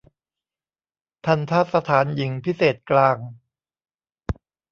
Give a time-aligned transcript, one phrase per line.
[1.25, 3.17] ทัณฑสถานหญิงพิเศษกลาง